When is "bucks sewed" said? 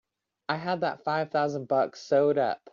1.67-2.39